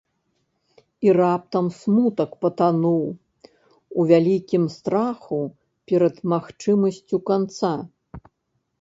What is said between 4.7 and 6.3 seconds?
страху перад